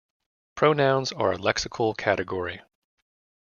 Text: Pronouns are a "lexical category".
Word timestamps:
Pronouns 0.55 1.11
are 1.11 1.31
a 1.33 1.37
"lexical 1.37 1.95
category". 1.95 2.63